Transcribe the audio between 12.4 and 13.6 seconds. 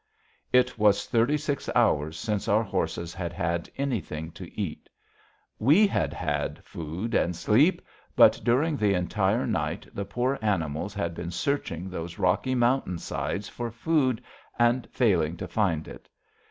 mountain sides